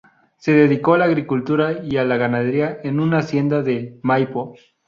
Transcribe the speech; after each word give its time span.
Se 0.37 0.51
dedicó 0.51 0.95
a 0.95 0.97
la 0.97 1.05
agricultura 1.05 1.83
y 1.83 1.97
a 1.97 2.03
la 2.03 2.17
ganadería 2.17 2.79
en 2.83 2.99
una 2.99 3.19
hacienda 3.19 3.61
de 3.61 3.99
Maipo. 4.01 4.55